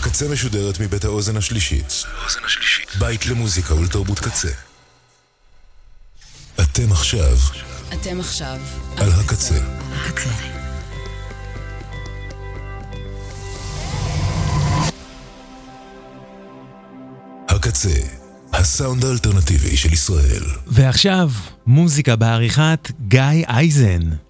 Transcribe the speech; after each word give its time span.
הקצה 0.00 0.28
משודרת 0.28 0.80
מבית 0.80 1.04
האוזן 1.04 1.36
השלישית. 1.36 2.04
בית 2.98 3.26
למוזיקה 3.26 3.74
ולתרבות 3.74 4.18
קצה. 4.18 4.48
אתם 6.60 6.92
עכשיו 6.92 7.36
אתם 7.94 8.20
עכשיו 8.20 8.58
על 8.96 9.10
הקצה. 9.12 9.54
הקצה. 9.92 10.30
הקצה, 17.48 18.00
הסאונד 18.52 19.04
האלטרנטיבי 19.04 19.76
של 19.76 19.92
ישראל. 19.92 20.44
ועכשיו, 20.66 21.30
מוזיקה 21.66 22.16
בעריכת 22.16 22.90
גיא 23.08 23.20
אייזן. 23.48 24.29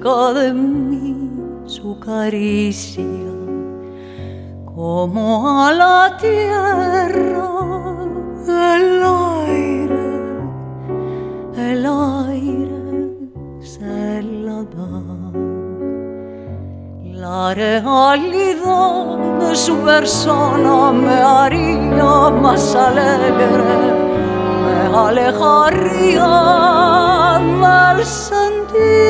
Cerca 0.00 0.32
de 0.32 0.52
mí 0.52 1.16
su 1.66 1.98
caricia, 2.00 3.04
como 4.64 5.60
a 5.60 5.72
la 5.72 6.16
tierra 6.18 7.48
el 8.48 9.02
aire, 9.02 10.38
el 11.56 11.86
aire 11.86 13.18
se 13.60 14.22
la 14.22 14.64
da. 14.64 15.02
La 17.04 17.54
realidad 17.54 19.18
de 19.40 19.54
su 19.54 19.76
persona 19.76 20.92
me 20.92 21.14
haría 21.14 22.30
más 22.30 22.74
alegre, 22.74 23.64
me 24.64 24.96
alejaría 24.96 26.70
del 28.00 28.06
sentido, 28.06 28.30
del 28.78 29.09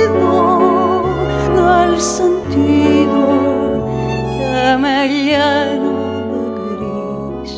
sentido 2.01 3.87
que 4.39 4.77
me 4.79 5.09
llena 5.09 5.93
de 6.31 6.43
gris, 6.73 7.53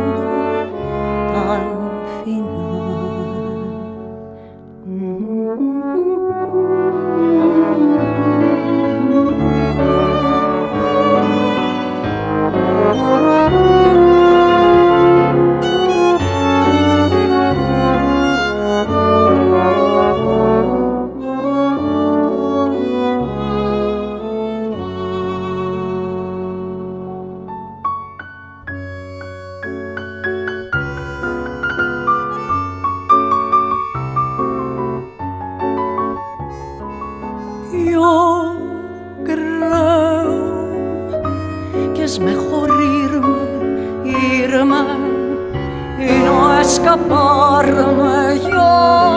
escaparme. 46.90 48.40
Yo 48.50 49.09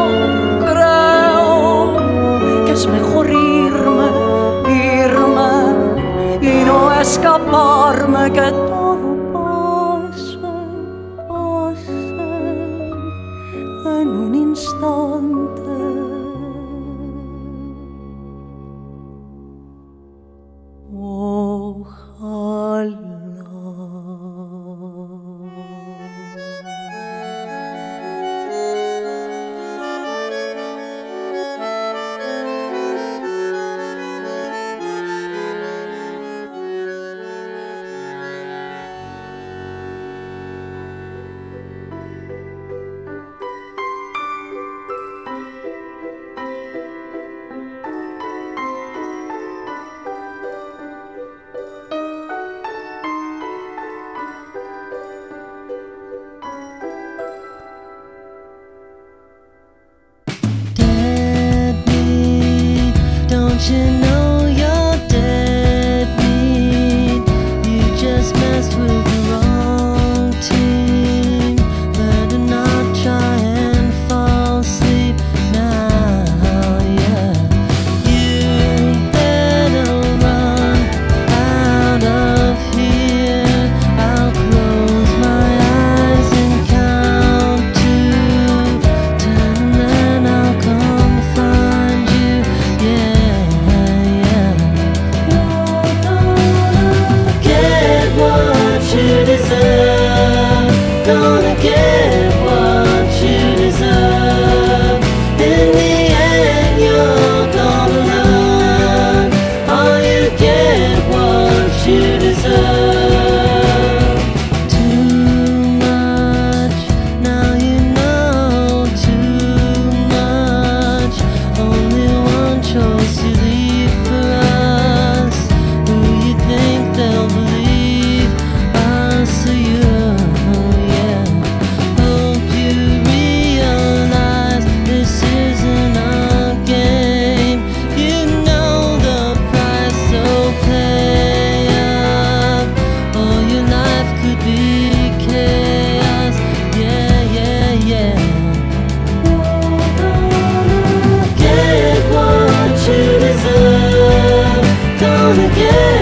again. 155.41 156.02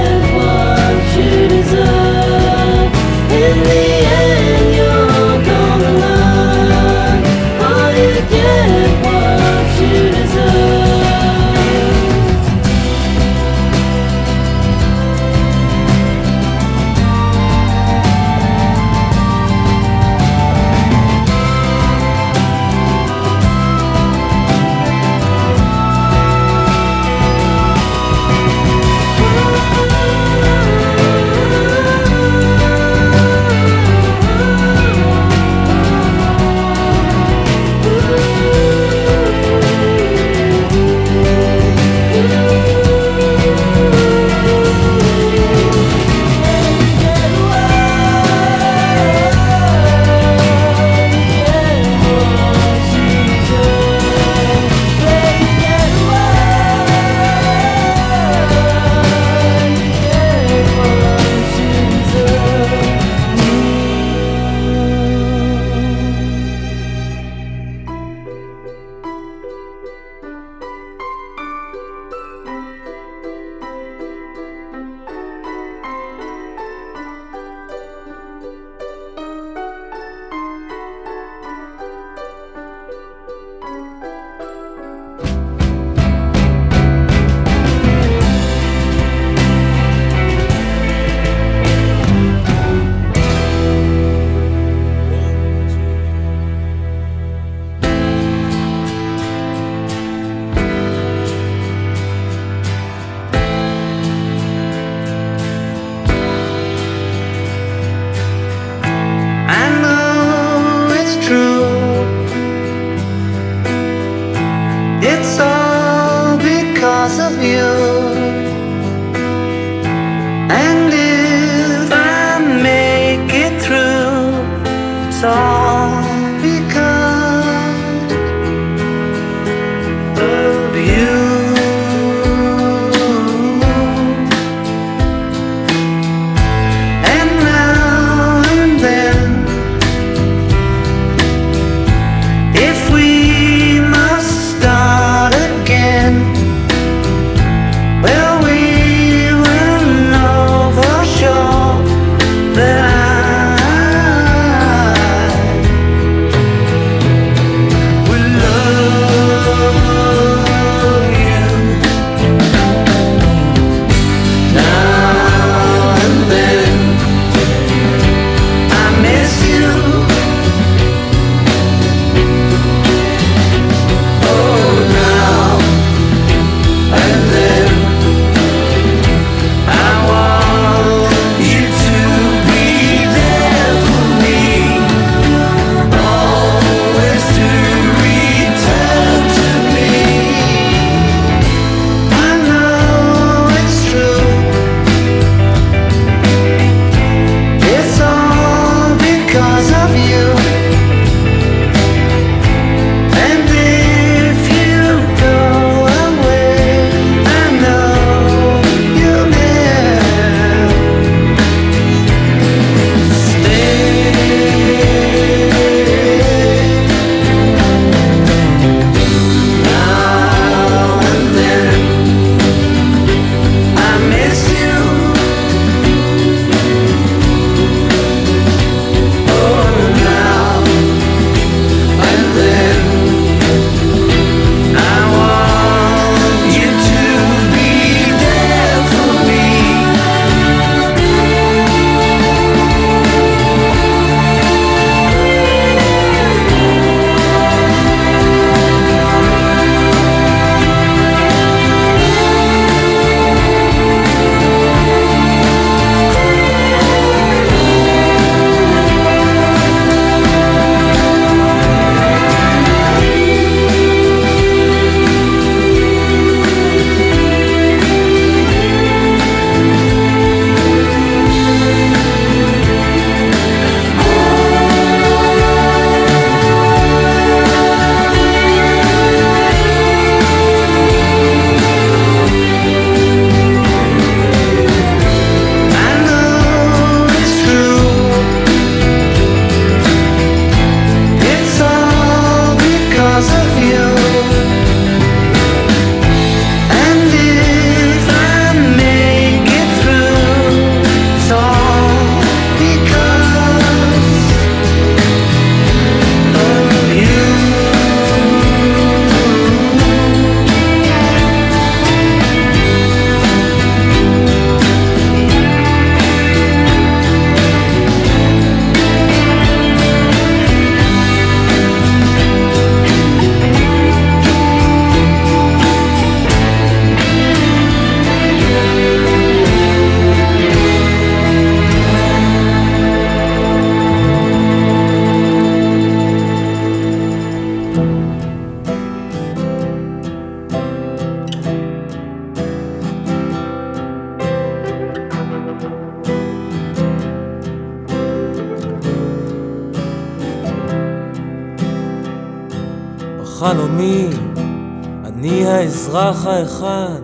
האזרח 355.94 356.26
האחד, 356.26 357.00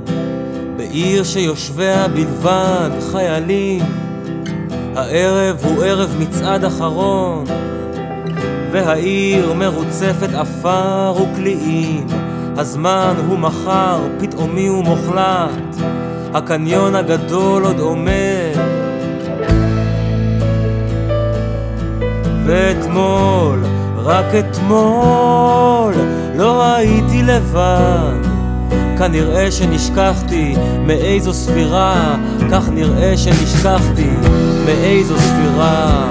בעיר 0.77 1.25
שיושביה 1.25 2.09
בלבד 2.09 2.91
חיילים. 3.13 3.83
הערב 4.97 5.57
הוא 5.65 5.85
ערב 5.85 6.17
מצעד 6.21 6.65
אחרון, 6.65 7.45
והעיר 8.73 9.53
מרוצפת 9.53 10.35
עפר 10.35 11.15
וקליעים. 11.23 12.07
הזמן 12.57 13.15
הוא 13.29 13.39
מחר, 13.39 13.99
פתאומי 14.21 14.71
ומוחלט, 14.71 15.77
הקניון 16.35 16.95
הגדול 16.95 17.65
עוד 17.65 17.79
עומד. 17.79 18.57
ואתמול, 22.47 23.65
רק 23.97 24.35
אתמול, 24.35 25.95
לא 26.37 26.65
הייתי 26.65 27.23
לבד. 27.23 28.26
כנראה 28.99 29.51
שנשכחתי. 29.51 30.55
מאיזו 30.87 31.35
ספירה, 31.35 32.17
כך 32.51 32.69
נראה 32.69 33.17
שנשכחתי. 33.17 34.11
מאיזו 34.67 35.15
ספירה. 35.19 36.07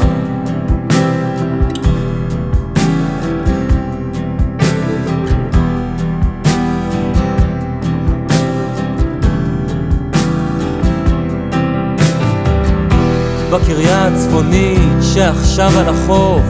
בקריה 13.52 14.08
הצפונית 14.08 14.80
שעכשיו 15.02 15.72
על 15.80 15.90
החוף 15.90 16.44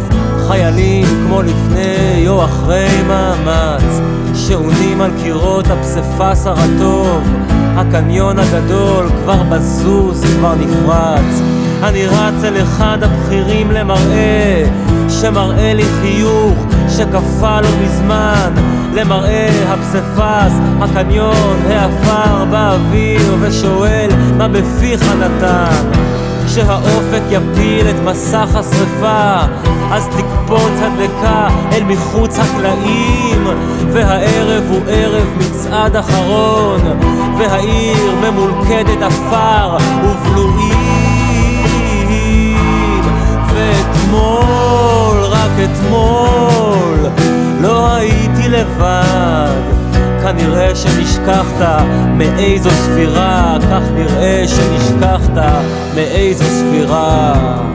חיילים 0.48 1.06
כמו 1.06 1.42
לפני 1.42 2.28
או 2.28 2.46
אחרי 2.46 2.88
מאמץ 3.08 4.05
שעונים 4.48 5.02
על 5.02 5.12
קירות 5.24 5.66
הפסיפס 5.68 6.48
הרטוב. 6.48 7.24
הקניון 7.76 8.40
הגדול 8.40 9.10
כבר 9.24 9.44
בזוז, 9.44 10.24
כבר 10.24 10.56
נפרץ. 10.56 11.42
אני 11.84 12.06
רץ 12.06 12.44
אל 12.44 12.64
אחד 12.64 12.98
הבכירים 13.02 13.72
למראה 13.72 14.64
שמראה 15.10 15.74
לי 15.74 15.84
חיוך 16.02 16.66
שקפא 16.90 17.60
לו 17.62 17.68
מזמן. 17.84 18.54
למראה 18.94 19.50
הפסיפס, 19.68 20.54
הקניון, 20.80 21.58
העפר 21.68 22.46
באוויר 22.52 23.36
ושואל 23.42 24.10
מה 24.38 24.48
בפיך 24.48 25.04
נתן 25.20 26.06
כשהאופק 26.56 27.22
יפיל 27.30 27.90
את 27.90 27.96
מסך 28.04 28.56
השרפה 28.56 29.40
אז 29.92 30.08
תקפוץ 30.08 30.72
הדלקה 30.82 31.48
אל 31.72 31.84
מחוץ 31.84 32.40
הקלעים 32.40 33.48
והערב 33.94 34.64
הוא 34.70 34.82
ערב 34.88 35.28
מצעד 35.38 35.96
אחרון 35.96 36.82
והעיר 37.38 38.16
ממולכדת 38.22 39.02
עפר 39.02 39.78
ובלועים. 40.04 40.76
ואתמול, 43.54 45.24
רק 45.24 45.52
אתמול 45.64 47.08
לא 47.62 47.96
הייתי 47.96 48.50
לבד 48.50 49.75
כנראה 50.26 50.76
שנשכחת 50.76 51.86
מאיזו 52.18 52.70
ספירה, 52.70 53.58
כך 53.62 53.82
נראה 53.94 54.44
שנשכחת 54.48 55.38
מאיזו 55.96 56.46
ספירה. 56.46 57.75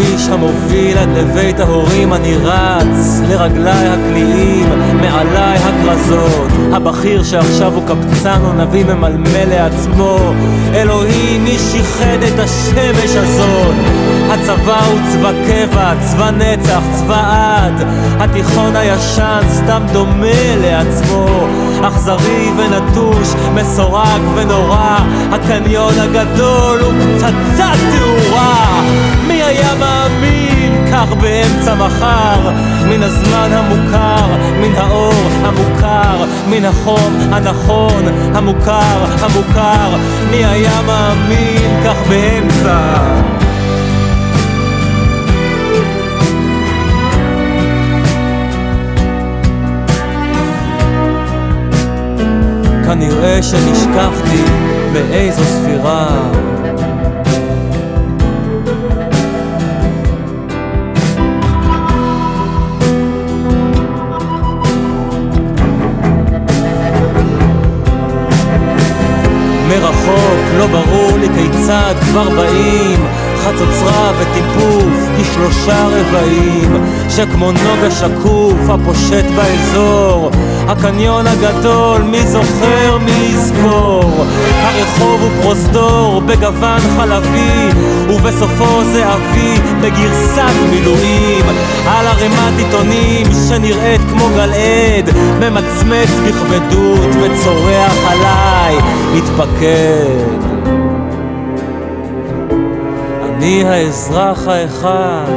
הכביש 0.00 0.28
המוביל 0.28 0.98
עד 0.98 1.08
לבית 1.08 1.60
ההורים 1.60 2.12
אני 2.12 2.36
רץ 2.36 3.20
לרגליי 3.28 3.88
הקליעים, 3.88 4.68
מעליי 5.00 5.58
הכרזות. 5.58 6.48
הבכיר 6.72 7.24
שעכשיו 7.24 7.74
הוא 7.74 7.82
קבצן 7.88 8.40
או 8.44 8.52
נביא 8.52 8.84
ממלמל 8.84 9.44
לעצמו. 9.48 10.18
אלוהים 10.74 11.44
מי 11.44 11.56
שיחד 11.58 12.22
את 12.28 12.38
השמש 12.38 13.16
הזאת? 13.16 13.74
הצבא 14.30 14.84
הוא 14.86 14.98
צבא 15.12 15.32
קבע, 15.46 15.92
צבא 16.00 16.30
נצח, 16.30 16.82
צבא 16.92 17.22
עד. 17.32 17.86
התיכון 18.18 18.76
הישן 18.76 19.40
סתם 19.50 19.82
דומה 19.92 20.56
לעצמו. 20.60 21.26
אכזרי 21.82 22.50
ונטוש, 22.56 23.28
מסורג 23.54 24.22
ונורא. 24.34 24.98
הקניון 25.32 25.94
הגדול 25.98 26.80
הוא 26.80 26.92
פצצת 26.92 27.78
תאורה 27.92 28.80
היה 29.50 29.74
מאמין 29.74 30.86
כך 30.92 31.12
באמצע 31.12 31.74
מחר. 31.74 32.50
מן 32.88 33.02
הזמן 33.02 33.50
המוכר, 33.52 34.26
מן 34.60 34.74
האור 34.76 35.28
המוכר 35.42 36.24
מן 36.50 36.64
החום 36.64 37.18
הנכון, 37.32 38.04
המוכר, 38.34 39.04
המוכר. 39.20 39.96
מי 40.30 40.44
היה 40.44 40.80
מאמין 40.86 41.84
כך 41.84 41.96
באמצע. 42.08 42.94
כנראה 52.84 53.42
שנשכחתי 53.42 54.42
באיזו 54.92 55.44
ספירה 55.44 56.30
לא 70.60 70.66
ברור 70.66 71.18
לי 71.18 71.28
כיצד 71.28 71.94
כבר 72.00 72.28
באים 72.30 73.06
חצוצרה 73.36 74.12
וטיפוף 74.18 75.08
כשלושה 75.18 75.86
רבעים 75.86 76.84
שכמו 77.08 77.52
נוגה 77.52 77.90
שקוף 77.90 78.70
הפושט 78.70 79.24
באזור 79.36 80.30
הקניון 80.68 81.26
הגדול 81.26 82.02
מי 82.02 82.26
זוכר 82.26 82.98
מי 83.04 83.10
יזכור? 83.10 84.24
הרחוב 84.62 85.20
הוא 85.22 85.30
פרוזדור 85.42 86.20
בגוון 86.20 86.80
חלבי 86.96 87.68
ובסופו 88.08 88.84
זה 88.92 89.14
אבי 89.14 89.54
בגרסת 89.80 90.54
מילואים. 90.70 91.44
על 91.86 92.06
ערימת 92.06 92.58
עיתונים 92.58 93.26
שנראית 93.48 94.00
כמו 94.00 94.28
גל 94.28 94.50
עד 94.52 95.10
ממצמץ 95.40 96.10
בכבדות 96.26 97.10
וצורח 97.20 97.96
עליי 98.10 98.76
מתפקד 99.14 100.49
אני 103.40 103.64
האזרח 103.64 104.48
האחד. 104.48 105.32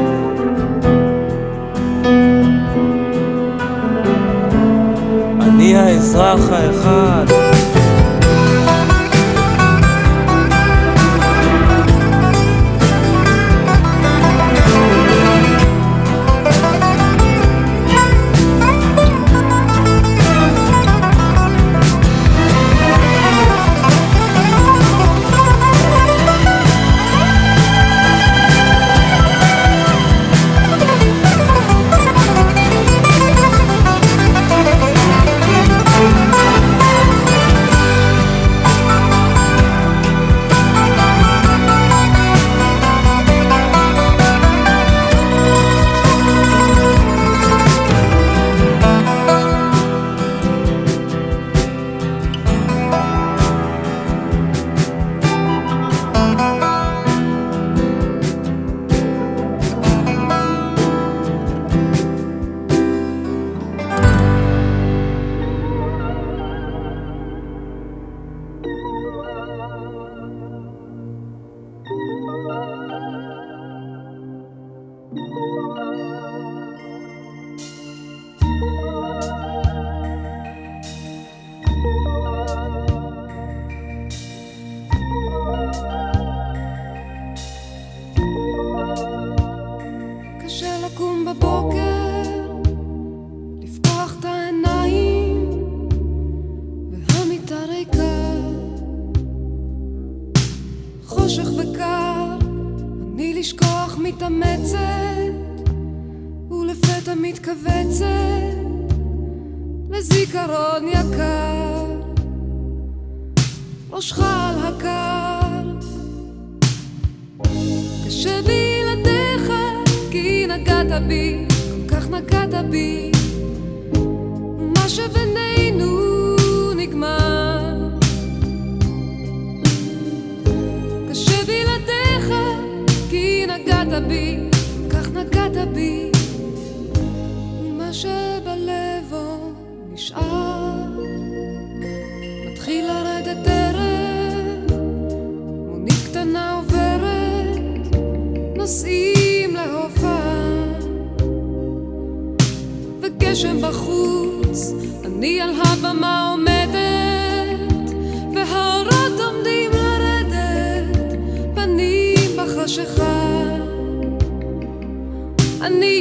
אני 5.42 5.76
האזרח 5.76 6.50
האחד 6.52 7.43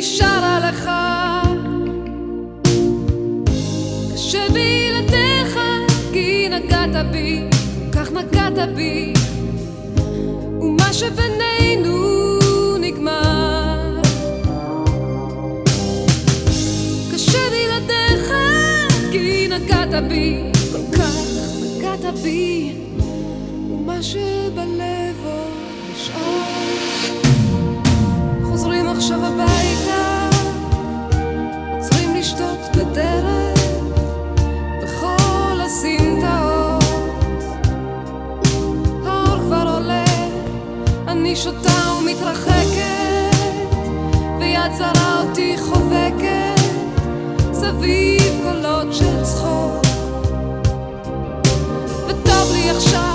שרה 0.02 0.60
לך, 0.68 0.90
קשה 4.14 4.46
בלעדיך, 4.48 5.58
כי 6.12 6.48
נגעת 6.50 7.06
בי, 7.12 7.40
כך 7.92 8.12
נגעת 8.12 8.68
בי, 8.76 9.12
ומה 10.60 10.92
שבינינו 10.92 11.98
נגמר. 12.80 14.00
קשה 17.14 17.38
בלעדיך, 17.50 18.32
כי 19.12 19.48
נגעת 19.50 20.04
בי, 20.08 20.42
כל 20.72 20.96
כך 20.98 21.14
נגעת 21.62 22.14
בי, 22.22 22.72
ומה 23.70 24.02
שבלב 24.02 25.16
עוד 25.24 25.52
נשאר. 25.92 26.42
חוזרים 28.44 28.88
עכשיו 28.88 29.26
הביתה, 29.26 29.51
בדרך, 32.84 33.58
בכל 34.82 35.60
סביב 47.52 48.42
קולות 48.42 48.94
של 48.94 49.22
צחוק. 49.22 49.86
וטוב 52.06 52.52
לי 52.52 52.70
עכשיו, 52.70 53.11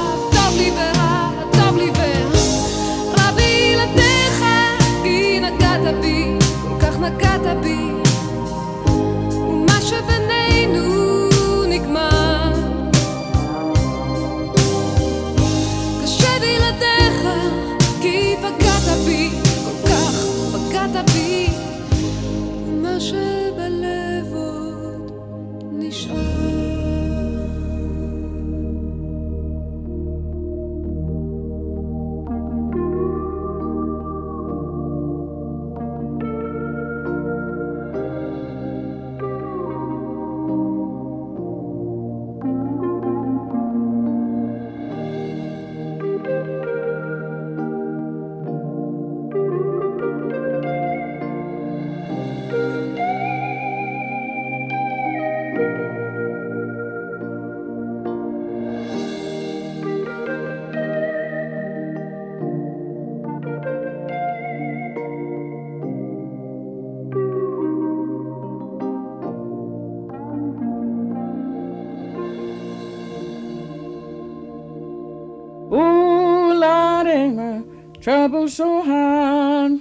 trouble 78.28 78.50
so 78.50 78.84
hard. 78.84 79.72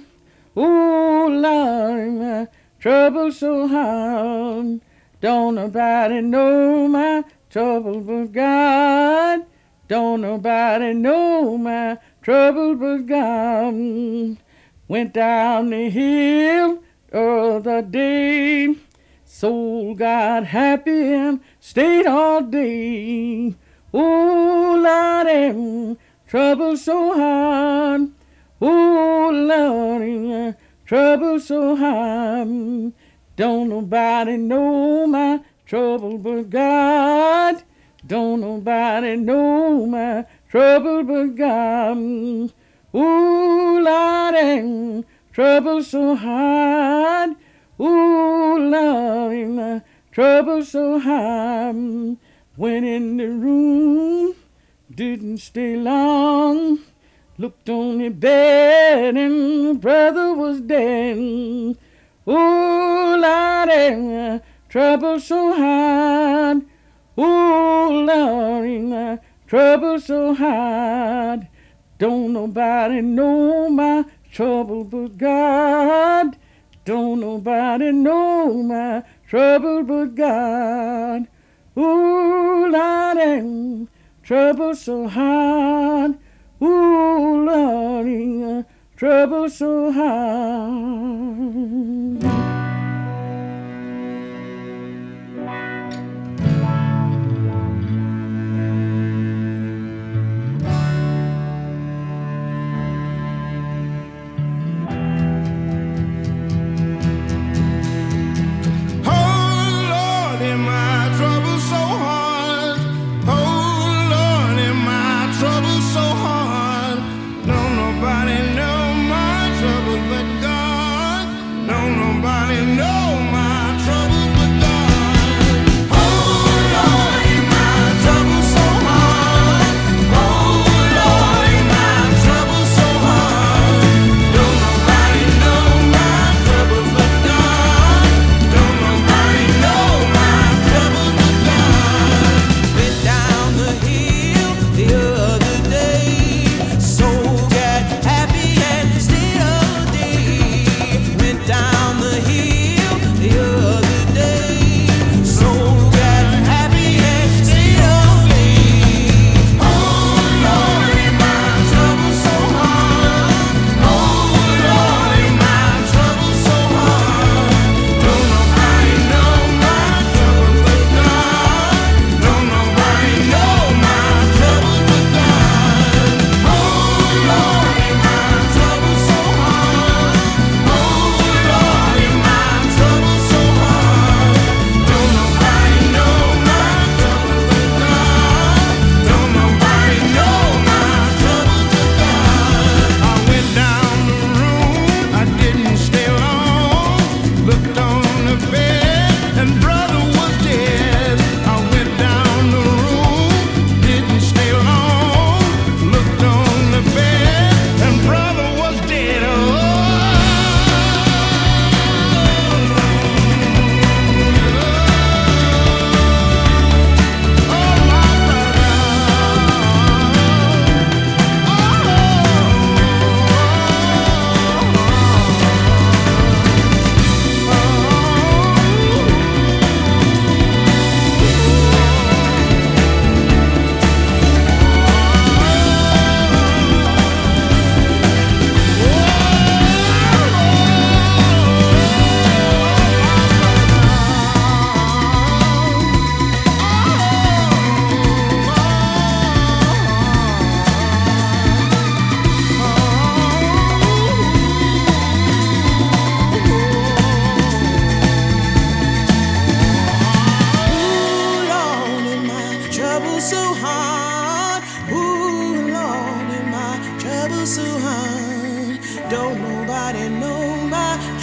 Ooh, 0.57 1.27
Lord, 1.27 2.13
my 2.13 2.47
trouble 2.79 3.29
so 3.29 3.67
hard. 3.67 4.79
Don't 5.19 5.55
nobody 5.55 6.21
know 6.21 6.87
my 6.87 7.25
trouble 7.49 7.99
but 7.99 8.31
God. 8.31 9.45
Don't 9.89 10.21
nobody 10.21 10.93
know 10.93 11.57
my 11.57 11.97
trouble 12.21 12.75
but 12.75 13.05
God. 13.05 14.37
Went 14.87 15.13
down 15.13 15.69
the 15.69 15.89
hill 15.89 16.81
the 17.11 17.19
other 17.19 17.81
day. 17.81 18.75
Soul 19.25 19.93
got 19.93 20.45
happy 20.45 21.13
and 21.13 21.41
stayed 21.59 22.07
all 22.07 22.43
day. 22.43 23.55
Ooh, 23.93 24.81
Lord, 24.81 25.97
trouble 26.25 26.77
so 26.77 27.13
hard. 27.13 28.16
Ooh, 28.61 29.31
Lord, 29.31 30.01
am 30.01 30.31
uh, 30.31 30.53
trouble 30.85 31.39
so 31.39 31.75
hard. 31.75 32.93
Don't 33.35 33.69
nobody 33.69 34.35
know 34.35 35.05
my 35.05 35.41
trouble 35.67 36.17
but 36.17 36.49
God. 36.49 37.61
Don't 38.05 38.41
nobody 38.41 39.15
know 39.15 39.85
my 39.85 40.25
trouble 40.49 41.03
but 41.03 41.35
God. 41.35 41.97
Ooh, 42.95 43.79
Lord, 43.79 44.35
am 44.35 45.05
trouble 45.31 45.83
so 45.83 46.15
hard. 46.15 47.35
Ooh, 47.79 48.57
Lord, 48.57 49.33
am 49.33 49.83
trouble 50.11 50.65
so 50.65 50.99
hard. 50.99 52.17
Went 52.57 52.85
in 52.87 53.17
the 53.17 53.27
room, 53.27 54.33
didn't 54.89 55.37
stay 55.37 55.75
long. 55.75 56.79
Looked 57.39 57.69
on 57.69 57.99
the 57.99 58.09
bed 58.09 59.15
and 59.15 59.79
brother 59.79 60.33
was 60.33 60.59
dead. 60.59 61.17
Ooh, 61.17 61.77
Lord, 63.15 64.41
trouble 64.67 65.19
so 65.19 65.53
hard. 65.53 66.65
Ooh, 67.19 68.05
Lord, 68.05 69.19
trouble 69.45 69.99
so 69.99 70.33
hard. 70.33 71.47
Don't 71.99 72.33
nobody 72.33 73.01
know 73.01 73.69
my 73.69 74.05
trouble 74.31 74.83
but 74.83 75.19
God. 75.19 76.37
Don't 76.85 77.19
nobody 77.19 77.91
know 77.91 78.63
my 78.63 79.03
trouble 79.27 79.83
but 79.83 80.15
God. 80.15 81.27
Ooh, 81.77 82.67
Lord, 82.67 83.89
trouble 84.23 84.73
so 84.73 85.07
hard. 85.07 86.17
Ooh, 86.59 87.45
Lord, 87.45 88.07
uh, 88.07 88.63
trouble 88.95 89.47
so 89.49 89.91
hard. 89.91 91.37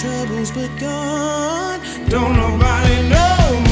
troubles 0.05 0.51
but 0.51 0.71
gone. 0.79 1.81
Don't 2.09 2.37
nobody 2.37 3.09
know. 3.09 3.64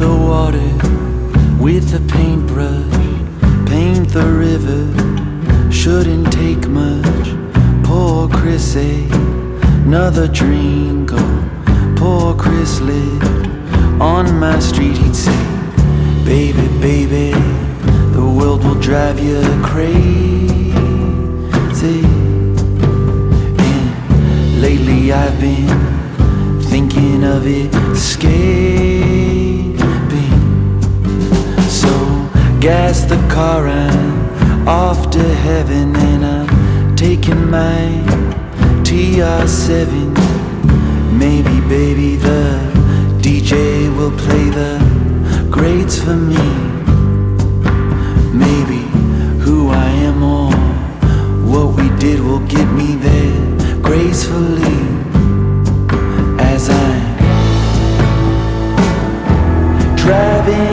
the 0.00 0.08
water 0.08 0.72
with 1.62 1.94
a 1.94 2.00
paintbrush, 2.10 2.90
paint 3.68 4.08
the 4.08 4.24
river. 4.46 4.82
Shouldn't 5.70 6.32
take 6.32 6.66
much. 6.68 7.28
Poor 7.84 8.26
Chrissy, 8.26 9.04
eh? 9.04 9.14
another 9.84 10.26
drink. 10.26 11.10
Oh, 11.12 11.94
poor 11.98 12.34
Chris 12.34 12.80
lived 12.80 13.46
on 14.00 14.38
my 14.40 14.58
street. 14.58 14.96
He'd 14.96 15.14
say, 15.14 15.44
Baby, 16.24 16.66
baby, 16.80 17.32
the 18.16 18.24
world 18.24 18.64
will 18.64 18.80
drive 18.80 19.20
you 19.20 19.42
crazy. 19.62 20.72
And 23.66 24.62
lately 24.62 25.12
I've 25.12 25.38
been 25.38 26.62
thinking 26.62 27.22
of 27.22 27.46
it 27.46 27.70
scared. 27.96 29.39
gas 32.60 33.04
the 33.04 33.16
car 33.28 33.66
and 33.66 34.68
off 34.68 35.10
to 35.10 35.22
heaven 35.22 35.96
and 35.96 36.24
I'm 36.24 36.94
taking 36.94 37.50
my 37.50 37.86
TR7 38.84 39.90
maybe 41.18 41.60
baby 41.68 42.16
the 42.16 42.70
DJ 43.20 43.94
will 43.96 44.16
play 44.24 44.50
the 44.50 44.78
greats 45.50 45.98
for 45.98 46.16
me. 46.16 46.36
Maybe 48.32 48.82
who 49.44 49.70
I 49.70 49.88
am 50.08 50.22
or 50.22 50.52
what 51.50 51.76
we 51.76 51.88
did 51.98 52.20
will 52.20 52.44
get 52.46 52.66
me 52.72 52.94
there 52.94 53.82
gracefully 53.82 54.78
as 56.38 56.70
I'm 56.70 57.16
driving 59.96 60.69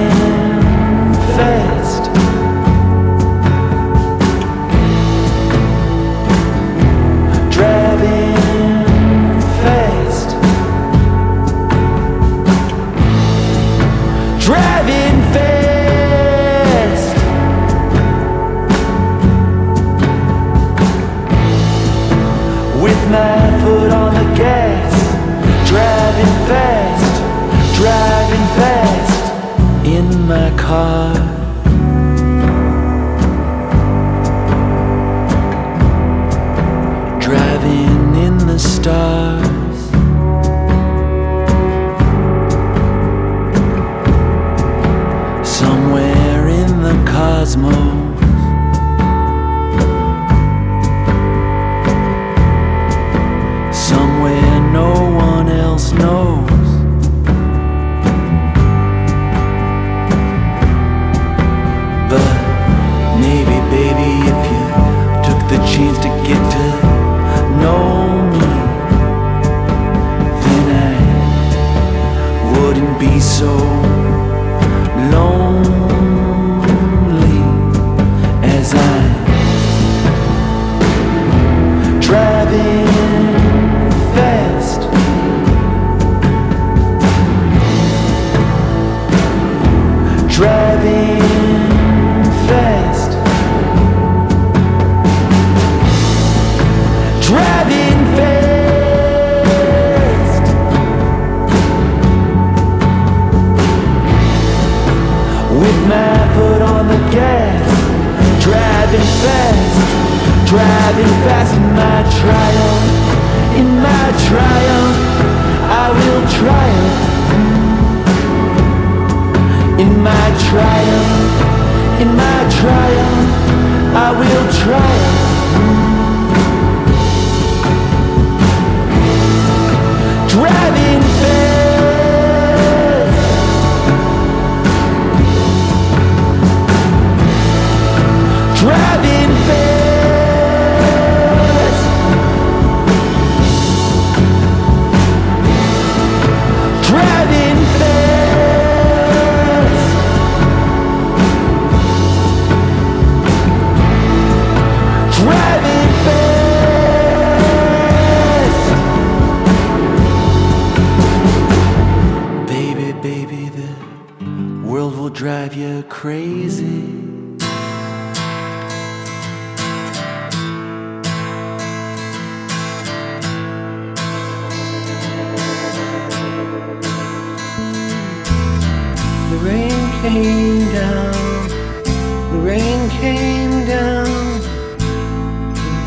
and 111.00 111.24
fast 111.24 111.67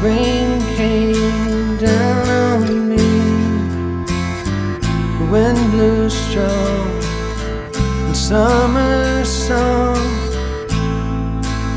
rain 0.02 0.60
came 0.76 1.76
down 1.76 2.28
on 2.28 2.88
me. 2.88 2.96
The 5.18 5.26
wind 5.30 5.70
blew 5.72 6.08
strong, 6.08 6.88
and 8.06 8.16
summer 8.16 9.24
song 9.24 9.96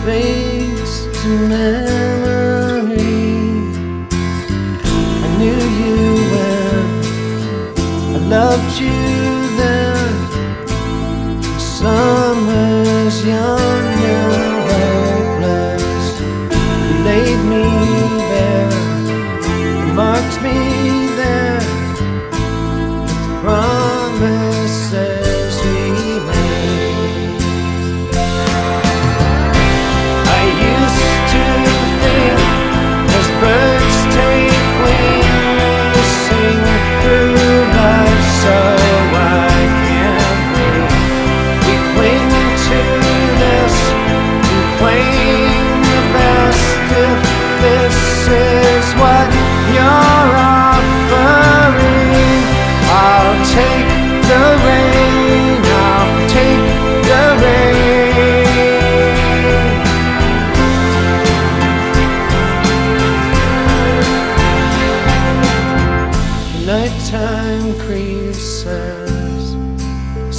fades 0.05 0.93
to 1.21 1.29
memory. 1.49 2.97
I 5.23 5.29
knew 5.39 5.63
you 5.81 5.97
when 6.33 6.85
I 8.15 8.19
loved 8.35 8.79
you 8.79 8.99
then. 9.57 10.13
Summer's 11.59 13.25
young. 13.25 14.01
young. 14.01 14.52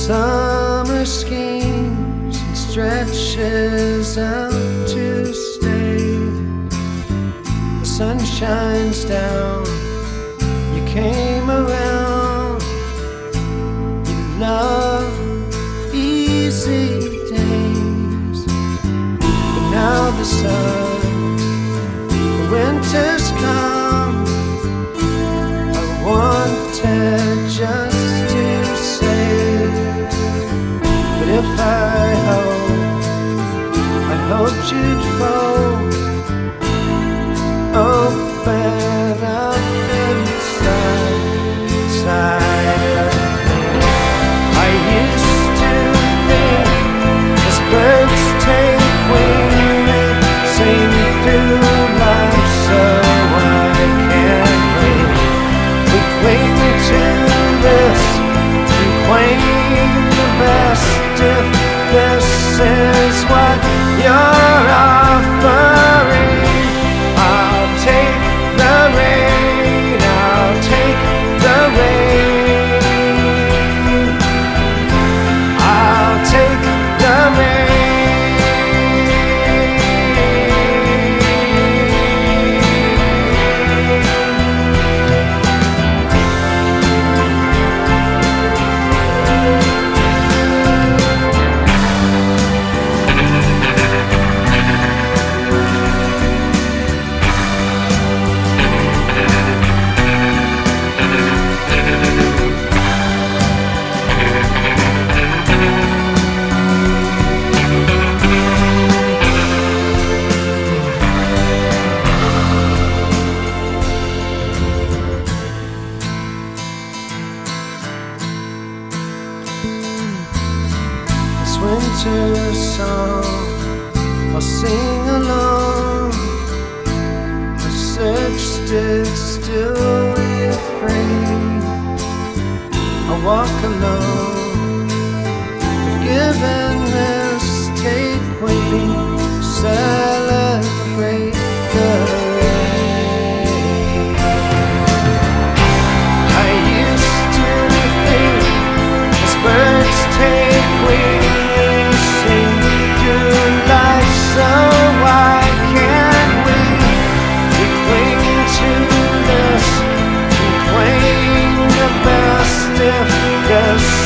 Summer 0.06 1.06
schemes 1.06 2.36
and 2.38 2.54
stretches 2.58 4.18
out 4.18 4.52
to 4.86 5.32
stay. 5.32 6.18
The 7.80 7.84
sun 7.86 8.18
shines 8.22 9.06
down. 9.06 9.64
You 10.74 10.84
came 10.84 11.50
around. 11.50 12.60
You 14.06 14.38
love. 14.40 14.83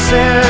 sin. 0.09 0.48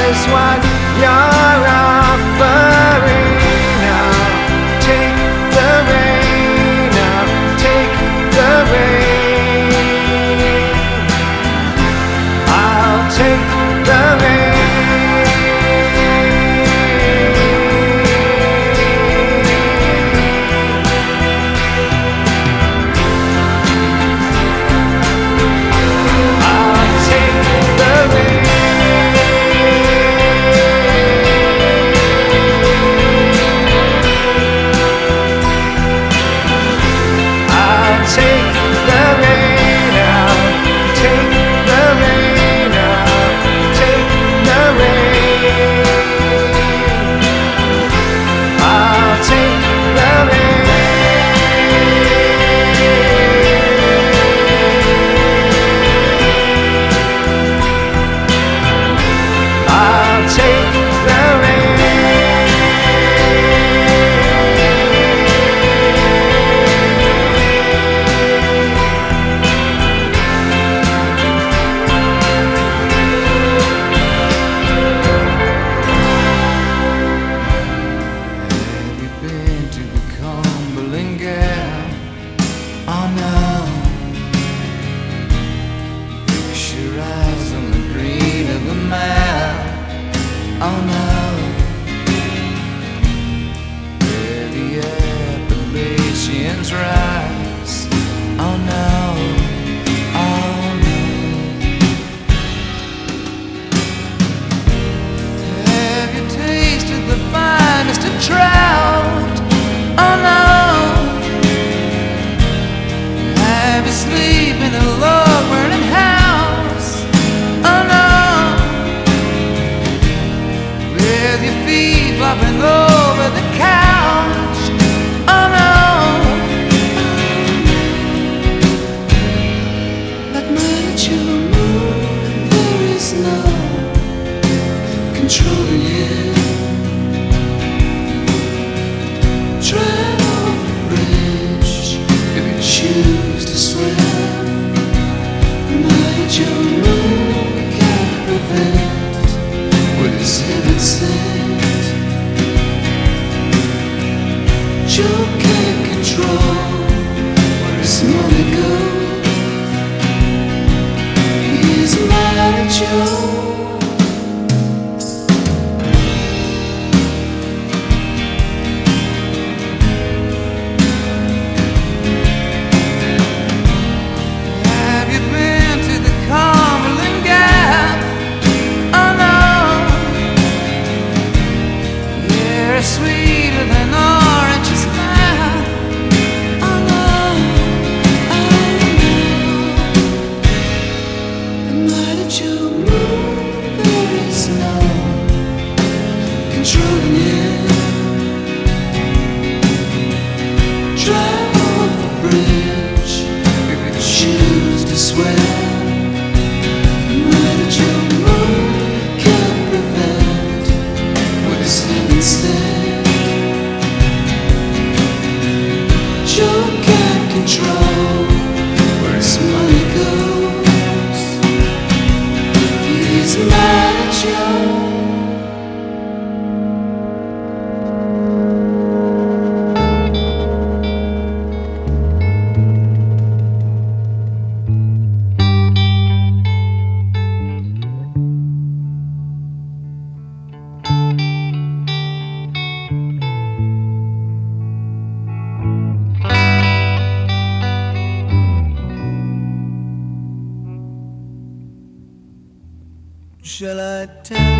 shall 253.58 253.80
I 253.80 254.06
tell? 254.22 254.57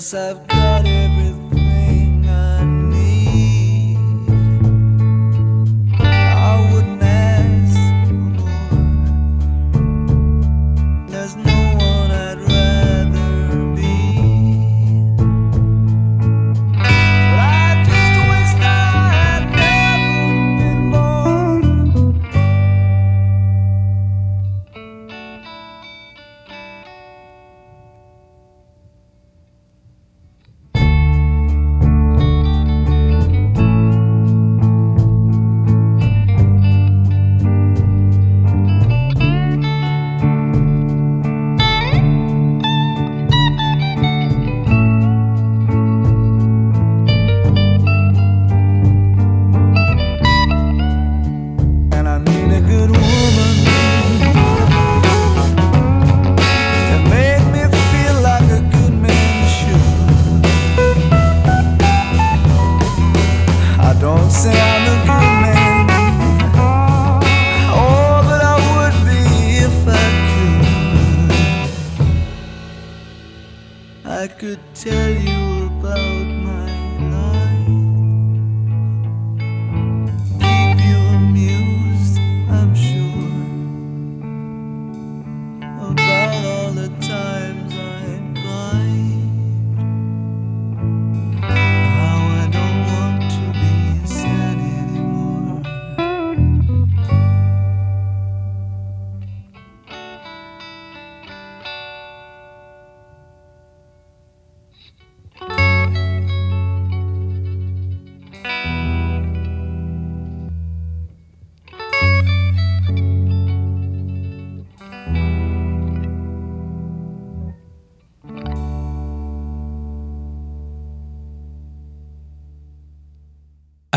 because 0.00 0.14
I've 0.14 0.46
got 0.48 0.69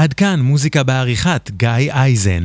עד 0.04 0.14
כאן 0.14 0.40
מוזיקה 0.42 0.84
בעריכת 0.84 1.52
גיא 1.58 1.70
אייזן. 1.92 2.44